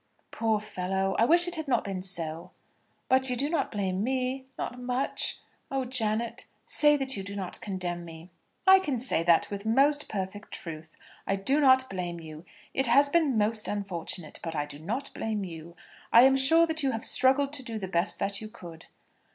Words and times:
"Poor 0.31 0.59
fellow! 0.59 1.15
I 1.19 1.25
wish 1.25 1.47
it 1.47 1.53
had 1.53 1.67
not 1.67 1.83
been 1.83 2.01
so." 2.01 2.49
"But 3.07 3.29
you 3.29 3.35
do 3.35 3.51
not 3.51 3.71
blame 3.71 4.03
me; 4.03 4.47
not 4.57 4.79
much? 4.79 5.37
Oh, 5.69 5.85
Janet, 5.85 6.47
say 6.65 6.97
that 6.97 7.15
you 7.15 7.21
do 7.21 7.35
not 7.35 7.61
condemn 7.61 8.03
me." 8.03 8.31
"I 8.65 8.79
can 8.79 8.97
say 8.97 9.21
that 9.21 9.51
with 9.51 9.63
most 9.63 10.09
perfect 10.09 10.53
truth. 10.53 10.95
I 11.27 11.35
do 11.35 11.59
not 11.61 11.87
blame 11.87 12.19
you. 12.19 12.45
It 12.73 12.87
has 12.87 13.09
been 13.09 13.37
most 13.37 13.67
unfortunate; 13.67 14.39
but 14.41 14.55
I 14.55 14.65
do 14.65 14.79
not 14.79 15.11
blame 15.13 15.43
you. 15.45 15.75
I 16.11 16.23
am 16.23 16.35
sure 16.35 16.65
that 16.65 16.81
you 16.81 16.89
have 16.93 17.05
struggled 17.05 17.53
to 17.53 17.61
do 17.61 17.77
the 17.77 17.87
best 17.87 18.17
that 18.17 18.41
you 18.41 18.47
could." 18.47 18.87